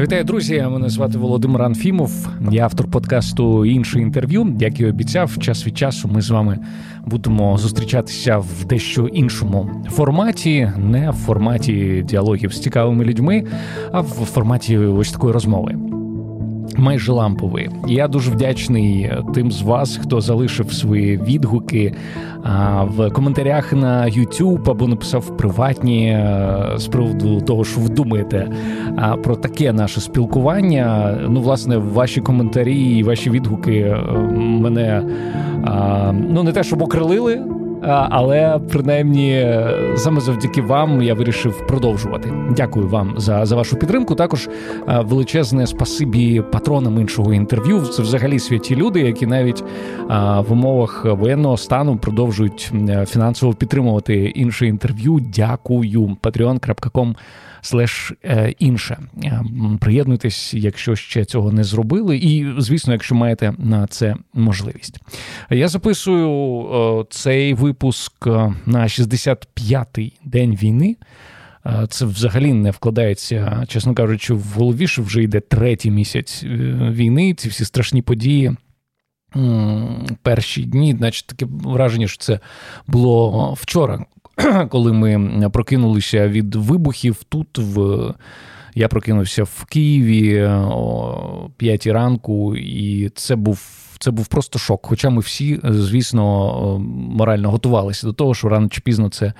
[0.00, 0.66] Вітаю, друзі!
[0.70, 2.28] Мене звати Володимир Анфімов.
[2.50, 4.56] Я автор подкасту інше інтерв'ю.
[4.60, 6.58] Як і обіцяв, час від часу ми з вами
[7.06, 13.44] будемо зустрічатися в дещо іншому форматі, не в форматі діалогів з цікавими людьми,
[13.92, 15.74] а в форматі ось такої розмови
[16.78, 17.68] майже ламповий.
[17.88, 21.94] Я дуже вдячний тим з вас, хто залишив свої відгуки
[22.82, 26.26] в коментарях на YouTube або написав приватні
[26.76, 28.50] з приводу того, що ви думаєте
[29.22, 31.18] про таке наше спілкування.
[31.28, 33.96] Ну, власне, ваші коментарі і ваші відгуки е,
[34.36, 35.02] мене
[36.12, 37.55] ну не те, щоб окрилили
[37.88, 39.56] але принаймні
[39.96, 42.32] саме завдяки вам я вирішив продовжувати.
[42.56, 44.14] Дякую вам за за вашу підтримку.
[44.14, 44.48] Також
[44.86, 47.80] величезне спасибі патронам іншого інтерв'ю.
[47.80, 49.64] Це взагалі святі люди, які навіть
[50.38, 52.72] в умовах воєнного стану продовжують
[53.06, 55.20] фінансово підтримувати інше інтерв'ю.
[55.34, 56.16] Дякую.
[56.22, 57.14] patreon.com
[57.66, 58.98] слеш е, інше.
[59.24, 59.42] Е,
[59.80, 65.00] приєднуйтесь, якщо ще цього не зробили, і звісно, якщо маєте на це можливість.
[65.50, 66.62] Я записую
[67.00, 68.26] е, цей випуск
[68.66, 70.96] на 65-й день війни.
[71.88, 76.44] Це взагалі не вкладається, чесно кажучи, в голові, що вже йде третій місяць
[76.90, 77.34] війни.
[77.34, 78.56] Ці всі страшні події.
[80.22, 82.40] Перші дні, значить, таке враження, що це
[82.86, 84.04] було вчора,
[84.68, 88.14] коли ми прокинулися від вибухів тут в.
[88.74, 93.60] Я прокинувся в Києві о 5 ранку, і це був
[93.98, 94.86] це був просто шок.
[94.86, 96.78] Хоча ми всі, звісно,
[97.10, 99.32] морально готувалися до того, що рано чи пізно це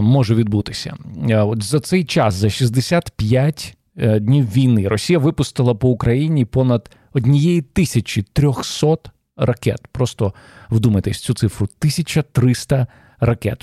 [0.00, 0.94] може відбутися.
[1.30, 7.62] От за цей час, за 65 е, днів війни, Росія випустила по Україні понад однієї
[7.62, 9.86] тисячі трьохсот ракет.
[9.92, 10.34] Просто
[10.70, 12.88] вдумайтесь цю цифру: 1300 ракет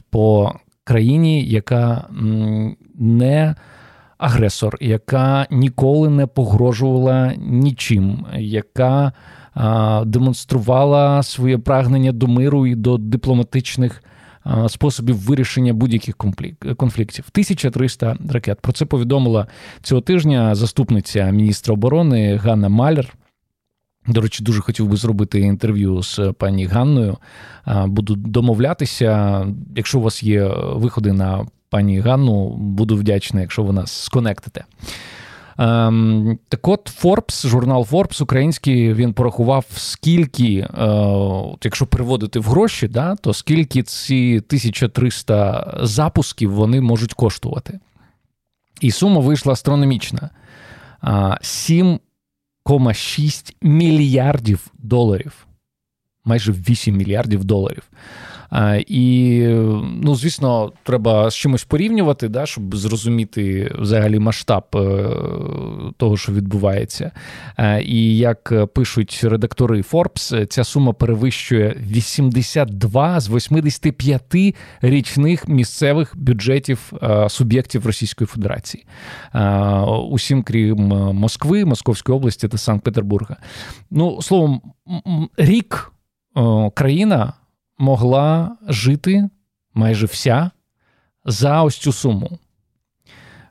[0.10, 2.08] по країні, яка
[2.96, 3.56] не
[4.18, 9.12] агресор, яка ніколи не погрожувала нічим, яка
[10.06, 14.04] демонструвала своє прагнення до миру і до дипломатичних.
[14.68, 16.16] Способів вирішення будь-яких
[16.78, 18.62] конфліктів 1300 ракет.
[18.62, 19.48] Про це повідомила
[19.82, 23.14] цього тижня заступниця міністра оборони Ганна Малер.
[24.08, 27.18] До речі, дуже хотів би зробити інтерв'ю з пані Ганною.
[27.86, 29.46] Буду домовлятися.
[29.76, 34.66] Якщо у вас є виходи на пані Ганну, буду вдячний, якщо ви нас сконектите.
[35.58, 40.68] Ем, так от Forbes, журнал Forbes український, він порахував, скільки, е,
[41.64, 47.80] якщо переводити в гроші, да, то скільки ці 1300 запусків вони можуть коштувати.
[48.82, 50.30] І сума вийшла астрономічна:
[51.42, 52.00] 7
[52.66, 55.48] 1,6 мільярдів доларів.
[56.26, 57.84] Майже 8 мільярдів доларів.
[58.88, 59.40] І,
[60.04, 65.10] ну, звісно, треба з чимось порівнювати, да, щоб зрозуміти взагалі масштаб е,
[65.98, 67.12] того, що відбувається.
[67.82, 76.94] І як пишуть редактори Forbes, ця сума перевищує 82 з 85 річних місцевих бюджетів
[77.28, 78.86] суб'єктів Російської Федерації.
[80.10, 80.78] Усім, крім
[81.14, 83.38] Москви, Московської області та Санкт-Петербурга.
[83.92, 84.62] Ну, словом,
[85.38, 85.92] рік
[86.74, 87.34] країна
[87.82, 89.30] могла жити
[89.74, 90.52] майже вся
[91.26, 92.40] за ось цю суму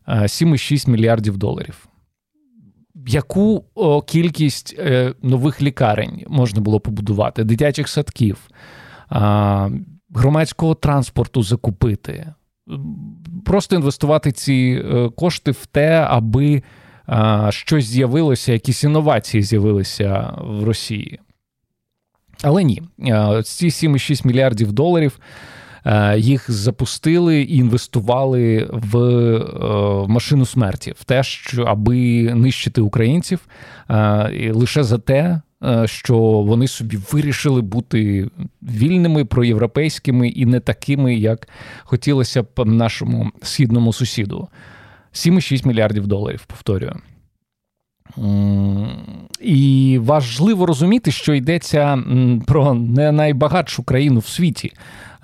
[0.08, 1.86] 7,6 е, мільярдів доларів.
[3.06, 3.64] Яку
[4.06, 8.48] кількість е, нових лікарень можна було побудувати, дитячих садків,
[10.14, 12.34] громадського транспорту закупити,
[13.44, 16.62] просто інвестувати ці е, кошти в те, аби
[17.50, 21.20] щось з'явилося, якісь інновації з'явилися в Росії.
[22.42, 22.82] Але ні,
[23.44, 25.18] ці 7,6 мільярдів доларів.
[26.16, 28.98] Їх запустили і інвестували в
[30.08, 33.40] машину смерті, в те, що аби нищити українців,
[34.50, 35.40] лише за те,
[35.84, 38.28] що вони собі вирішили бути
[38.62, 41.48] вільними, проєвропейськими і не такими, як
[41.84, 44.48] хотілося б нашому східному сусіду.
[45.12, 46.96] 7,6 мільярдів доларів, повторюю.
[49.40, 51.98] І важливо розуміти, що йдеться
[52.46, 54.72] про не найбагатшу країну в світі.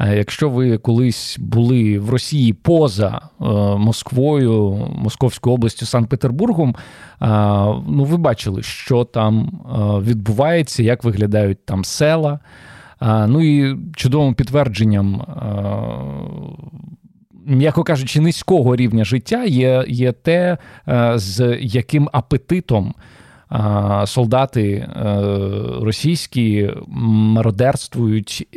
[0.00, 3.44] Якщо ви колись були в Росії поза е,
[3.77, 6.77] Москвою, Московською областю, Санкт-Петербургом,
[7.88, 12.41] ну ви бачили, що там е, відбувається, як виглядають там села.
[13.00, 15.23] Ну і чудовим підтвердженням
[17.47, 20.59] м'яко кажучи, низького рівня життя є є те,
[20.89, 22.95] е, з яким апетитом
[23.53, 24.89] е, солдати е,
[25.81, 28.49] російські мародерствують,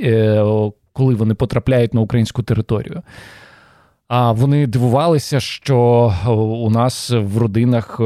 [0.93, 3.01] коли вони потрапляють на українську територію.
[4.07, 6.13] А вони дивувалися, що
[6.63, 7.99] у нас в родинах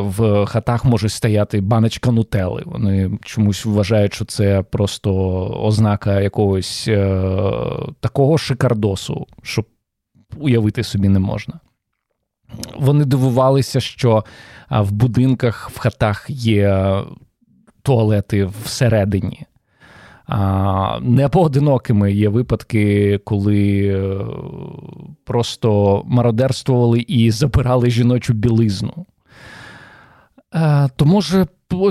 [0.00, 2.62] в хатах може стояти баночка нутели.
[2.66, 5.14] Вони чомусь вважають, що це просто
[5.62, 6.90] ознака якогось
[8.00, 9.64] такого шикардосу, що
[10.36, 11.60] уявити собі не можна.
[12.78, 14.24] Вони дивувалися, що
[14.70, 16.94] в будинках, в хатах є
[17.82, 19.46] туалети всередині.
[21.00, 24.18] Не поодинокими є випадки, коли е,
[25.24, 29.06] просто мародерствували і забирали жіночу білизну.
[30.54, 31.46] Е, то може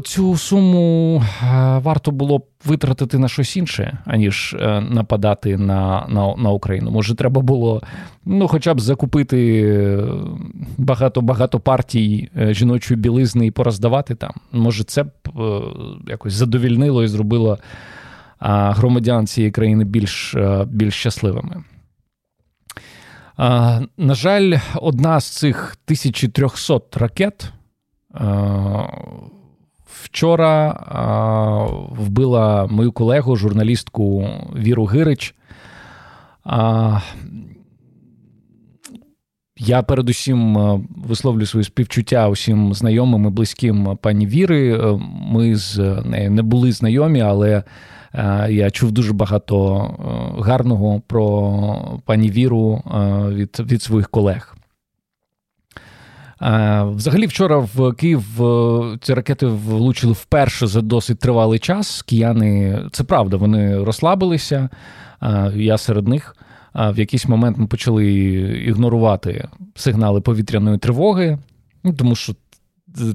[0.05, 1.45] цю суму е,
[1.77, 4.55] варто було б витратити на щось інше, аніж
[4.89, 6.91] нападати на на, на Україну.
[6.91, 7.81] Може, треба було
[8.25, 10.03] ну, хоча б закупити
[10.77, 14.33] багато-багато партій жіночої білизни і пороздавати там.
[14.51, 15.09] Може, це б
[16.07, 17.57] якось задовільнило і зробило
[18.39, 21.63] громадян цієї країни більш, е, більш щасливими.
[23.97, 27.58] На жаль, одна з цих 1300 ракет е,
[29.85, 30.71] вчора
[31.91, 35.35] вбила мою колегу, журналістку Віру Гирич.
[39.61, 44.79] Я передусім е, висловлю свої співчуття усім знайомим і близьким пані Віри.
[45.31, 47.63] Ми з нею не були знайомі, але
[48.13, 49.77] Е, я чув дуже багато
[50.39, 54.55] е, гарного про пані Віру е, від, від своїх колег.
[56.95, 58.23] Взагалі, вчора в Київ
[59.01, 62.01] ці ракети влучили вперше за досить тривалий час.
[62.01, 64.69] Кияни, це правда, вони розслабилися.
[65.55, 66.35] Я серед них.
[66.75, 68.13] В якийсь момент ми почали
[68.65, 71.37] ігнорувати сигнали повітряної тривоги,
[71.83, 72.33] ну, тому що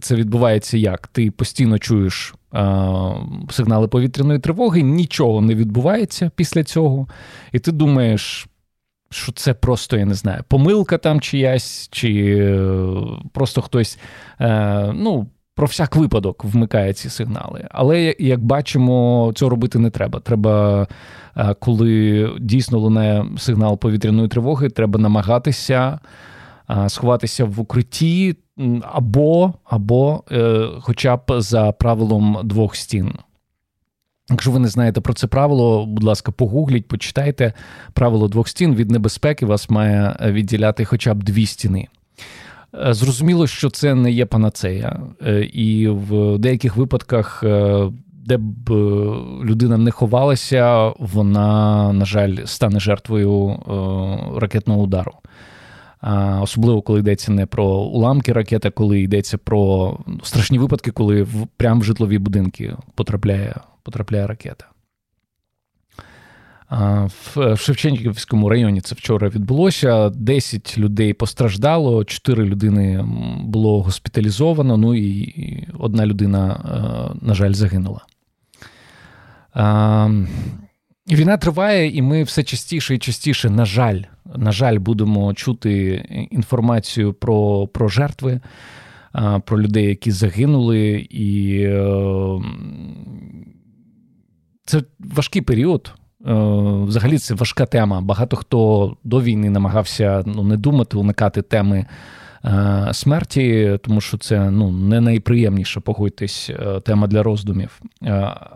[0.00, 1.06] це відбувається як?
[1.06, 2.34] Ти постійно чуєш
[3.50, 7.08] сигнали повітряної тривоги, нічого не відбувається після цього,
[7.52, 8.46] і ти думаєш,
[9.14, 12.58] що це просто, я не знаю, помилка там чиясь, чи е,
[13.32, 13.98] просто хтось,
[14.40, 15.26] е, ну.
[15.56, 17.68] Про всяк випадок вмикає ці сигнали.
[17.70, 20.20] Але як бачимо, цього робити не треба.
[20.20, 20.86] Треба,
[21.36, 25.98] е, коли дійсно лунає сигнал повітряної тривоги, треба намагатися
[26.88, 28.36] сховатися в укритті
[28.92, 30.24] або або
[30.80, 33.12] хоча б за правилом двох стін.
[34.30, 37.52] Якщо ви не знаєте про це правило, будь ласка, погугліть, почитайте.
[37.92, 38.74] Правило двох стін.
[38.74, 41.88] Від небезпеки вас має відділяти хоча б дві стіни.
[42.86, 47.44] Е, зрозуміло, що це не є панацея, е, і в деяких випадках,
[48.26, 48.70] де б
[49.44, 53.58] людина не ховалася, вона, на жаль, стане жертвою
[54.36, 55.12] ракетного удару.
[56.40, 59.92] Особливо коли йдеться не про уламки ракети, коли йдеться про
[60.22, 63.54] страшні випадки, коли в прямо в житлові будинки потрапляє,
[63.84, 64.66] потрапляє ракета.
[67.34, 70.08] В Шевченківському районі це вчора відбулося.
[70.10, 73.04] 10 людей постраждало, 4 людини
[73.40, 76.60] було госпіталізовано, ну і одна людина,
[77.22, 78.00] на жаль, загинула.
[81.10, 84.00] Війна триває, і ми все частіше і частіше, на жаль,
[84.36, 85.94] на жаль, будемо чути
[86.30, 88.40] інформацію про про жертви,
[89.44, 92.40] про людей, які загинули, і е,
[94.64, 95.94] це важкий період.
[96.26, 96.32] Е,
[96.84, 98.00] взагалі, це важка тема.
[98.00, 101.86] Багато хто до війни намагався ну, не думати, уникати теми.
[102.44, 106.50] Е, смерті, тому що це ну не найприємніша, погодьтесь,
[106.84, 107.80] тема для роздумів.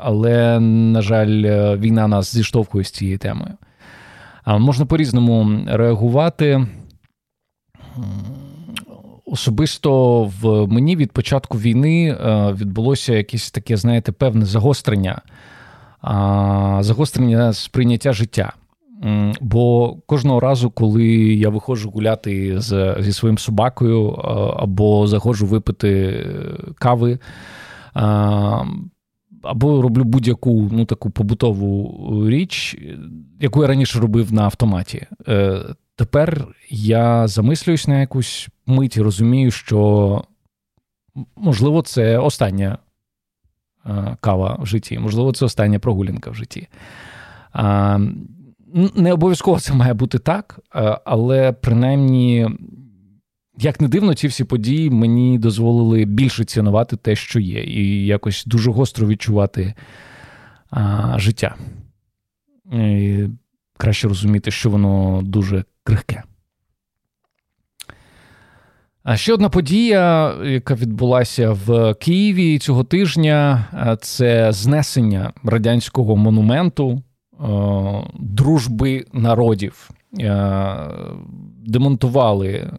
[0.00, 1.42] Але, на жаль,
[1.78, 3.52] війна нас зіштовхує з цією темою.
[4.46, 6.66] Можна по-різному реагувати.
[9.30, 15.22] Особисто в мені від початку війни е, відбулося якесь таке, знаєте, певне загострення,
[16.80, 18.52] загострення сприйняття життя.
[19.40, 24.10] Бо кожного разу, коли я виходжу гуляти з, зі своїм собакою
[24.58, 26.26] або заходжу випити
[26.74, 27.18] кави,
[29.42, 32.78] або роблю будь-яку ну, таку побутову річ,
[33.40, 35.06] яку я раніше робив на автоматі.
[35.28, 35.62] Е,
[35.96, 40.22] Тепер я замислююсь на якусь мить і розумію, що
[41.36, 42.78] можливо це остання е,
[44.20, 46.68] кава в житті, можливо, це остання прогулянка в житті.
[47.56, 48.00] Е,
[48.94, 52.48] не обов'язково це має бути так, е, але принаймні
[53.58, 58.44] як не дивно, ці всі події мені дозволили більше цінувати те, що є, і якось
[58.46, 59.74] дуже гостро відчувати
[61.16, 61.54] життя.
[62.72, 63.26] І
[63.78, 66.22] Краще розуміти, що воно дуже крихке.
[69.10, 73.64] А ще одна подія, яка відбулася в Києві цього тижня,
[74.00, 77.02] це знесення радянського монументу
[78.18, 79.90] дружби народів.
[81.66, 82.70] демонтували.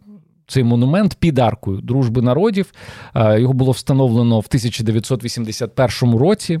[0.46, 2.72] Цей монумент під аркою дружби народів
[3.14, 6.60] його було встановлено в 1981 році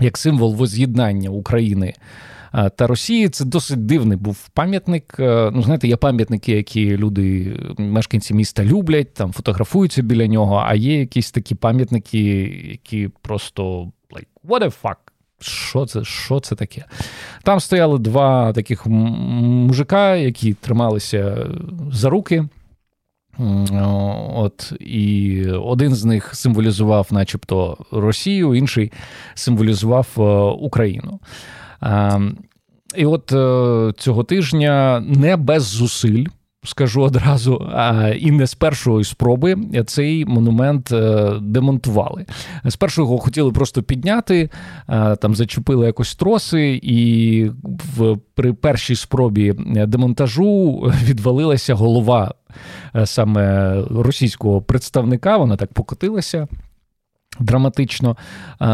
[0.00, 1.94] як символ воз'єднання України
[2.52, 3.28] та Росії.
[3.28, 5.14] Це досить дивний був пам'ятник.
[5.18, 11.00] Ну, знаєте, є пам'ятники, які люди, мешканці міста люблять, там фотографуються біля нього, а є
[11.00, 12.18] якісь такі пам'ятники,
[12.70, 14.96] які просто like, what the fuck?
[15.40, 16.84] Що це що це таке?
[17.42, 21.46] Там стояли два таких мужика, які трималися
[21.92, 22.44] за руки.
[24.34, 28.92] От, І один з них символізував, начебто, Росію, інший
[29.34, 30.22] символізував е,
[30.64, 31.20] Україну.
[31.82, 32.36] Ем,
[32.96, 36.26] і от е, цього тижня не без зусиль
[36.64, 37.70] скажу одразу,
[38.18, 39.56] і не з першої спроби
[39.86, 42.26] цей монумент е, демонтували.
[42.68, 44.50] Спершу його хотіли просто підняти,
[44.88, 47.50] е, там зачепили якось троси, і
[47.96, 49.54] в при першій спробі
[49.86, 50.72] демонтажу
[51.04, 52.34] відвалилася голова
[52.96, 55.36] е, саме російського представника.
[55.36, 56.48] Вона так покотилася
[57.40, 58.16] драматично
[58.60, 58.66] е,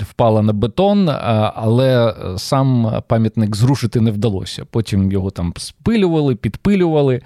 [0.00, 1.12] впала на бетон, е,
[1.54, 4.64] але сам пам'ятник зрушити не вдалося.
[4.70, 7.20] Потім його там спилювали, підпилювали.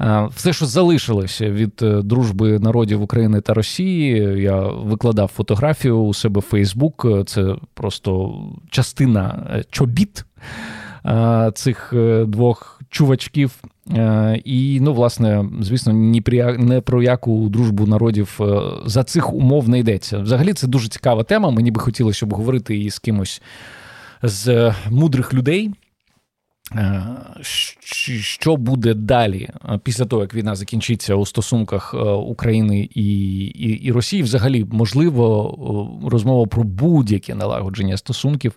[0.00, 6.40] Е, все, що залишилося від дружби народів України та Росії, я викладав фотографію у себе
[6.40, 7.06] в Фейсбук.
[7.26, 10.24] Це просто частина чобіт
[11.54, 11.94] цих
[12.26, 13.62] двох чувачків.
[13.96, 16.22] Е, і, ну, власне, звісно, ні
[16.58, 20.18] не про яку дружбу народів е, за цих умов не йдеться.
[20.18, 21.50] Взагалі, це дуже цікава тема.
[21.50, 23.42] Мені би хотілося, щоб говорити її з кимось
[24.22, 25.70] з мудрих людей.
[26.74, 27.02] Е,
[28.20, 29.48] що буде далі
[29.82, 31.94] після того, як війна закінчиться у стосунках
[32.26, 34.22] України і і, і Росії?
[34.22, 38.52] Взагалі, можливо, розмова про будь-яке налагодження стосунків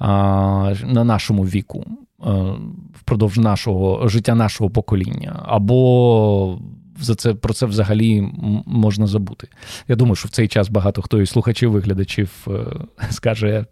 [0.00, 1.86] на нашому віку.
[2.26, 2.54] Е,
[2.94, 6.58] впродовж нашого життя нашого покоління, або
[7.00, 8.28] за це про це взагалі
[8.66, 9.48] можна забути.
[9.88, 12.64] Я думаю, що в цей час багато хто із слухачів виглядачів е,
[13.10, 13.64] скаже: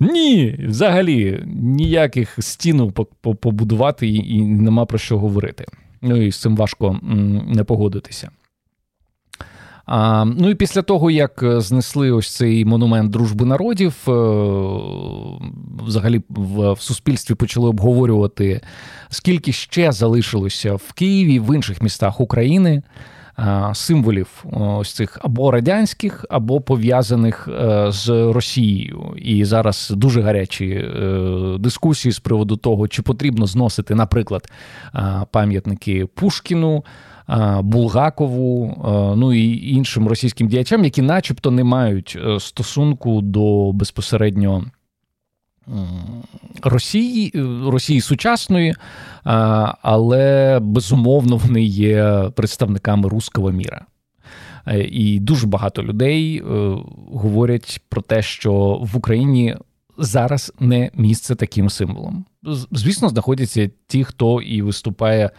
[0.00, 5.64] ні, взагалі ніяких стінок побудувати і нема про що говорити.
[6.02, 6.98] Ну і з цим важко
[7.46, 8.30] не погодитися.
[9.86, 14.12] А, Ну і після того, як е, знесли ось цей монумент дружби народів, е,
[15.86, 18.60] взагалі в суспільстві почали обговорювати,
[19.08, 22.82] скільки ще залишилося в Києві в інших містах України.
[23.72, 30.88] Символів ось цих або радянських, або пов'язаних е, з Росією, і зараз дуже гарячі
[31.58, 34.50] дискусії з приводу того, чи потрібно зносити, наприклад,
[35.30, 36.84] пам'ятники Пушкіну,
[37.62, 38.74] Булгакову,
[39.16, 44.64] ну і іншим російським діячам, які, начебто, не мають е, стосунку до безпосередньо.
[46.62, 47.32] Росії
[47.66, 48.74] Росії сучасної,
[49.82, 53.86] але безумовно вони є представниками руського міра.
[54.66, 56.42] Е, і дуже багато людей е,
[57.12, 58.52] говорять про те, що
[58.82, 59.56] в Україні
[60.02, 62.24] зараз не місце таким символом.
[62.70, 65.30] Звісно, знаходяться ті, хто і виступає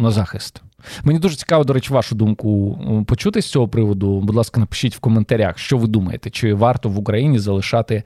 [0.00, 0.62] на захист.
[1.04, 4.20] Мені дуже цікаво, до речі, вашу думку почути з цього приводу.
[4.20, 8.02] Будь ласка, напишіть в коментарях, що ви думаєте, чи варто в Україні залишати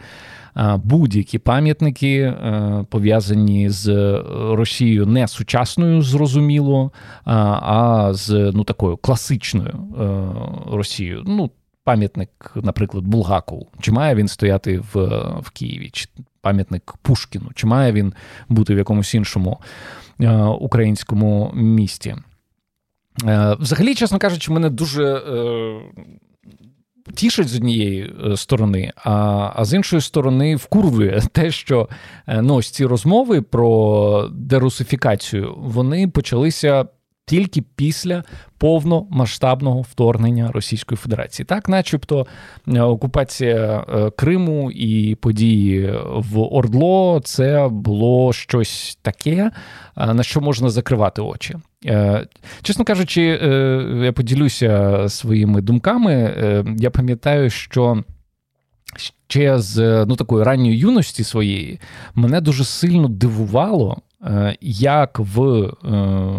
[0.84, 3.88] будь-які пам'ятники, е, пов'язані з
[4.50, 6.92] Росією не сучасною, зрозуміло,
[7.24, 11.22] а з ну такою класичною е, Росією.
[11.26, 11.50] Ну,
[11.84, 13.68] пам'ятник, наприклад, Булгакову.
[13.80, 15.06] Чи має він стояти в
[15.40, 15.90] в Києві?
[15.90, 16.08] Чи
[16.40, 17.50] пам'ятник Пушкіну?
[17.54, 18.12] Чи має він
[18.48, 19.60] бути в якомусь іншому
[20.20, 22.16] е, українському місті?
[23.24, 25.04] Е, взагалі, чесно кажучи, мене дуже.
[25.04, 25.80] Е,
[27.14, 29.12] Тішить з однієї сторони, а
[29.56, 31.88] а з іншої сторони, вкурвує те, що
[32.26, 36.84] ну, ось ці розмови про дерусифікацію вони почалися
[37.26, 38.24] тільки після
[38.58, 41.46] повномасштабного вторгнення Російської Федерації.
[41.46, 42.26] Так, начебто,
[42.68, 49.50] е, окупація е, Криму і події в Ордло це було щось таке,
[49.96, 51.54] е, на що можна закривати очі.
[52.62, 53.22] Чесно кажучи,
[54.02, 56.34] я поділюся своїми думками.
[56.78, 58.04] Я пам'ятаю, що.
[59.28, 61.80] Ще з ну такої ранньої юності своєї
[62.14, 63.98] мене дуже сильно дивувало,
[64.60, 65.70] як в е,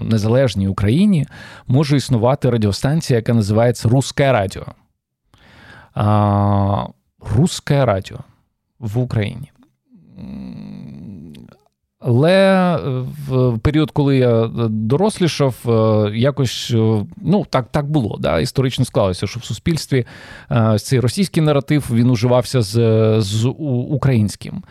[0.04, 1.25] незалежній Україні
[1.68, 4.66] може існувати радіостанція, яка називається Русське Радіо.
[7.36, 8.18] Русське Радіо
[8.80, 9.52] в Україні.
[12.00, 12.78] Але
[13.28, 15.56] в період, коли я дорослішав,
[16.13, 16.74] якось
[17.18, 18.18] ну так так було.
[18.20, 18.40] Да?
[18.40, 20.06] Історично склалося, що в суспільстві
[20.78, 22.75] цей російський наратив він уживався з,
[23.22, 23.46] з
[23.90, 24.63] українським.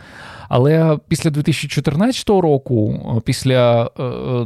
[0.55, 3.85] Але після 2014 року, після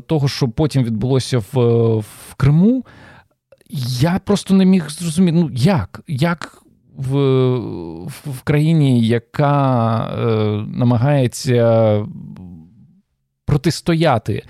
[0.07, 1.61] того, що потім відбулося в,
[1.99, 2.85] в Криму,
[4.01, 6.01] я просто не міг зрозуміти, ну як?
[6.09, 6.63] Як
[6.97, 7.19] в
[8.27, 10.27] в країні, яка е,
[10.79, 12.07] намагається
[13.47, 14.45] протистояти е,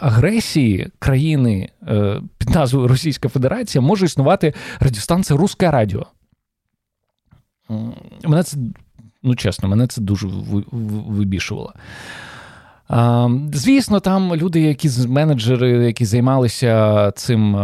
[0.00, 6.06] агресії країни е, під назвою Російська Федерація, може існувати радіостанція Руське Радіо.
[8.24, 8.56] Мене це,
[9.22, 10.28] ну чесно, мене це дуже
[11.08, 11.74] вибішувало.
[13.52, 17.56] Звісно, там люди, які менеджери, які займалися цим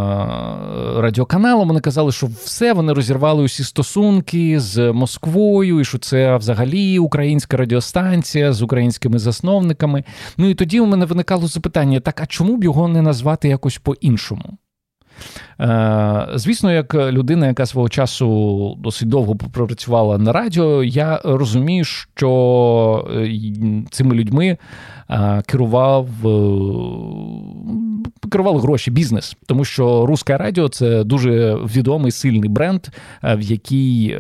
[0.97, 6.99] радіоканалом, вони казали, що все вони розірвали усі стосунки з Москвою, і що це взагалі
[6.99, 10.05] українська радіостанція з українськими засновниками.
[10.37, 13.79] Ну і тоді у мене виникало запитання: так а чому б його не назвати якось
[13.79, 14.59] по-іншому?
[15.61, 23.09] Е, звісно, як людина, яка свого часу досить довго попрацювала на радіо, я розумію, що
[23.15, 23.31] е,
[23.91, 24.59] цими людьми
[25.11, 26.09] е, керував
[28.31, 32.87] керували гроші, бізнес, тому що Руське радіо це дуже відомий сильний бренд,
[33.23, 34.19] в який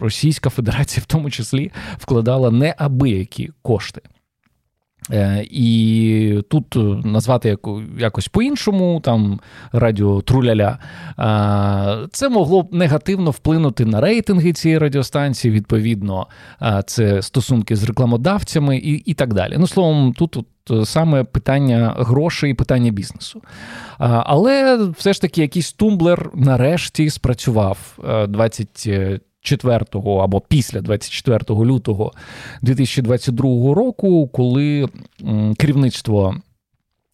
[0.00, 4.00] Російська Федерація в тому числі вкладала неабиякі кошти.
[5.12, 7.58] Е, і тут е, назвати
[7.98, 9.40] якось по-іншому, там
[9.72, 10.78] радіо Труляля,
[12.12, 15.54] це могло б негативно вплинути на рейтинги цієї радіостанції.
[15.54, 16.26] Відповідно,
[16.86, 19.56] це стосунки з рекламодавцями і і так далі.
[19.58, 20.36] Ну, словом, тут,
[20.70, 23.42] е, саме питання грошей, і питання бізнесу.
[23.98, 27.98] Але все ж таки якийсь тумблер нарешті спрацював
[28.28, 28.88] 20
[29.40, 29.84] 4
[30.22, 32.12] або після 24 лютого
[32.62, 34.88] 2022 року, коли
[35.58, 36.34] керівництво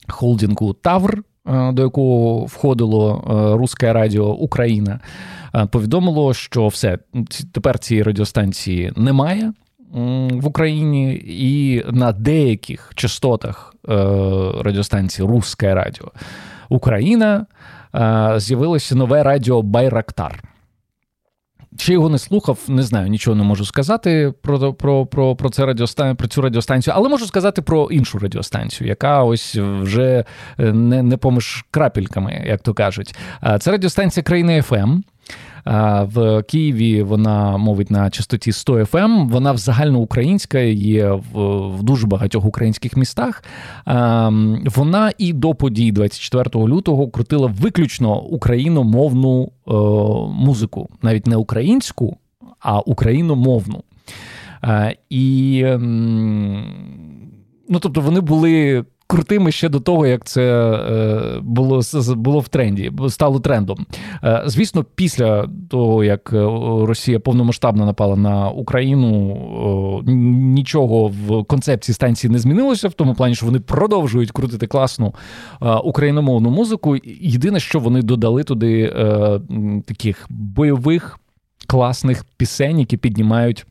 [0.09, 5.01] холдингу Тавр, е, до якого входило е, Руське Радіо Україна,
[5.55, 6.99] е, повідомило, що все
[7.53, 9.53] тепер цієї радіостанції немає.
[10.31, 13.75] В Україні і на деяких частотах
[14.61, 16.13] радіостанції Руське Радіо
[16.69, 17.47] Україна
[18.37, 20.43] з'явилося нове радіо Байрактар.
[21.79, 25.67] Чи його не слухав, не знаю, нічого не можу сказати про про, про, про це
[25.67, 26.17] радіостан...
[26.17, 30.25] про цю радіостанцію, але можу сказати про іншу радіостанцію, яка ось вже
[30.59, 33.15] е, не не поміж крапельками, як то кажуть.
[33.61, 35.01] Це радіостанція країни ФМ.
[36.03, 39.29] В Києві вона мовить на частоті 100 FM, ем.
[39.29, 43.45] Вона в загальноукраїнська, є в, дуже багатьох українських містах.
[44.77, 49.73] Вона і до подій 24 лютого крутила виключно україномовну е,
[50.45, 52.17] музику, навіть не українську,
[52.61, 53.83] а україномовну.
[55.11, 55.65] І
[57.69, 61.81] ну, тобто вони були крутими ще до того, як це е, було
[62.17, 63.87] було в тренді, стало трендом.
[64.25, 66.37] Е, звісно, після того, як е,
[66.87, 73.47] Росія повномасштабно напала на Україну, нічого в концепції станції не змінилося в тому плані, що
[73.47, 75.15] вони продовжують крутити класну
[75.85, 76.97] україномовну музику.
[77.21, 78.89] Єдине, що вони додали туди
[79.87, 81.19] таких бойових
[81.67, 83.67] класних пісень, які піднімають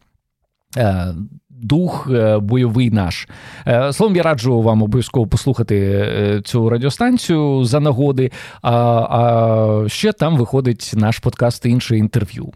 [1.62, 3.28] дух е, бойовий наш.
[3.68, 8.32] Е, словом, я раджу вам обов'язково послухати е, цю радіостанцію за нагоди.
[8.62, 8.76] А
[9.10, 12.52] а ще там виходить наш подкаст інше інтерв'ю.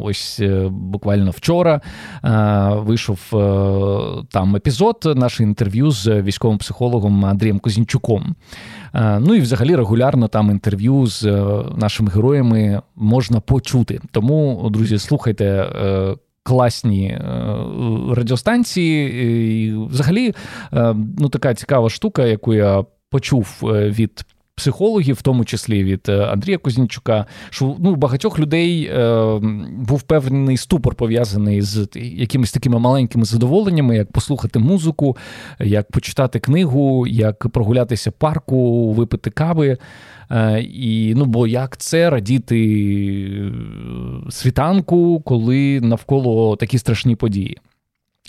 [0.00, 1.80] Ось буквально вчора
[2.72, 3.18] вийшов
[4.30, 8.34] там епізод, наше інтерв'ю з військовим психологом Андрієм Козінчуком.
[8.94, 11.24] Ну і взагалі регулярно там інтерв'ю з
[11.76, 14.00] нашими героями можна почути.
[14.10, 15.66] Тому, друзі, слухайте
[16.44, 17.20] класні е,
[18.10, 19.24] радіостанції.
[19.24, 20.34] І Взагалі,
[20.72, 24.24] е, ну така цікава штука, яку я почув е, від.
[24.56, 29.38] Психологів, в тому числі від Андрія Кузінчука, що ну, багатьох людей е,
[29.72, 35.16] був певний ступор пов'язаний з якимись такими маленькими задоволеннями, як послухати музику,
[35.58, 39.78] як почитати книгу, як прогулятися парку, випити кави.
[40.30, 42.60] Е, і ну, бо як це радіти
[43.28, 47.58] е, світанку, коли навколо такі страшні події?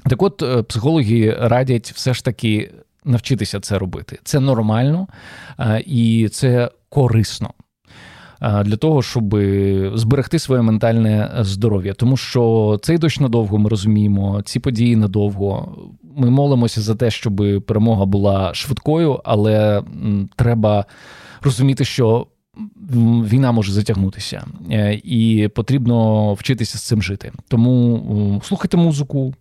[0.10, 2.72] Так от е, психологи радять все ж таки
[3.06, 4.20] навчитися це робити.
[4.24, 5.08] Це нормально
[5.86, 7.50] і це корисно.
[8.42, 9.36] Для того, щоб
[9.94, 15.78] зберегти своє ментальне здоров'я, тому що цей дощ надовго ми розуміємо, ці події надовго.
[16.18, 19.84] Ми молимося за те, щоб перемога була швидкою, але
[20.36, 20.86] треба
[21.42, 22.28] розуміти, що
[23.26, 27.32] війна може затягнутися, е, і потрібно вчитися з цим жити.
[27.48, 29.34] Тому слухайте музику,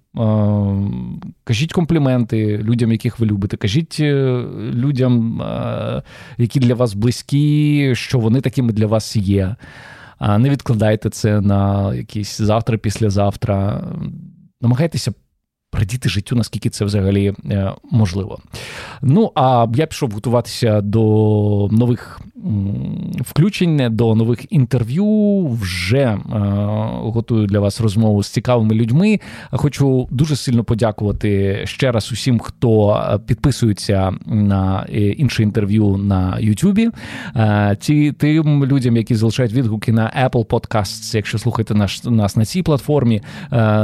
[1.45, 3.57] Кажіть компліменти людям, яких ви любите.
[3.57, 4.01] Кажіть
[4.73, 5.43] людям,
[6.39, 9.57] які для вас близькі, що вони такими для вас є.
[10.39, 13.85] Не відкладайте це на якісь завтра, післязавтра.
[14.61, 15.13] Намагайтеся
[15.75, 18.39] радіти життю, наскільки це взагалі е, можливо.
[19.03, 22.21] Ну а я пішов готуватися до нових
[23.21, 25.47] включень, до нових інтерв'ю.
[25.47, 26.19] Вже е,
[27.03, 29.21] готую для вас розмову з цікавими людьми.
[29.51, 36.91] Хочу дуже сильно подякувати ще раз усім, хто підписується на е, інше інтерв'ю на Ютубі.
[37.79, 42.63] Ті тим людям, які залишають відгуки на Apple Podcasts, якщо слухаєте наш нас на цій
[42.63, 43.23] платформі.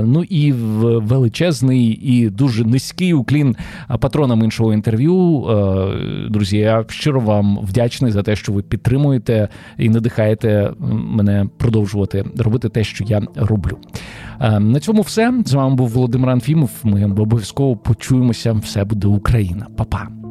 [0.03, 3.57] Ну і величезний величезний і дуже низький уклін
[4.01, 5.45] патронам іншого інтерв'ю.
[5.45, 12.25] Е, друзі, я щиро вам вдячний за те, що ви підтримуєте і надихаєте мене продовжувати
[12.39, 13.79] робити те, що я роблю.
[14.41, 16.71] Е, на цьому все з вами був Володимир Анфімов.
[16.85, 18.53] Ми обов'язково почуємося.
[18.53, 19.67] Все буде Україна.
[19.77, 20.30] Па-па.